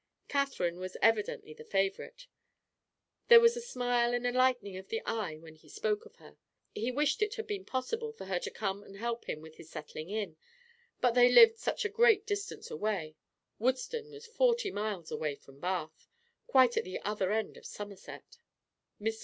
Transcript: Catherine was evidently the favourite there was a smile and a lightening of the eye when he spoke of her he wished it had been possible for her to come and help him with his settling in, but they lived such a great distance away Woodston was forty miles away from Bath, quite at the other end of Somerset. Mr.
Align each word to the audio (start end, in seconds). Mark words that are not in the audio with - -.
Catherine 0.27 0.79
was 0.79 0.97
evidently 0.99 1.53
the 1.53 1.63
favourite 1.63 2.25
there 3.27 3.39
was 3.39 3.55
a 3.55 3.61
smile 3.61 4.15
and 4.15 4.25
a 4.25 4.31
lightening 4.31 4.75
of 4.77 4.87
the 4.87 4.99
eye 5.05 5.37
when 5.37 5.53
he 5.53 5.69
spoke 5.69 6.07
of 6.07 6.15
her 6.15 6.37
he 6.73 6.91
wished 6.91 7.21
it 7.21 7.35
had 7.35 7.45
been 7.45 7.65
possible 7.65 8.11
for 8.11 8.25
her 8.25 8.39
to 8.39 8.49
come 8.49 8.81
and 8.81 8.95
help 8.97 9.25
him 9.25 9.41
with 9.41 9.57
his 9.57 9.69
settling 9.69 10.09
in, 10.09 10.37
but 11.01 11.11
they 11.13 11.29
lived 11.31 11.59
such 11.59 11.85
a 11.85 11.87
great 11.87 12.25
distance 12.25 12.71
away 12.71 13.15
Woodston 13.59 14.09
was 14.09 14.25
forty 14.25 14.71
miles 14.71 15.11
away 15.11 15.35
from 15.35 15.59
Bath, 15.59 16.07
quite 16.47 16.77
at 16.77 16.83
the 16.83 16.99
other 17.03 17.31
end 17.31 17.55
of 17.55 17.63
Somerset. 17.67 18.39
Mr. 18.99 19.19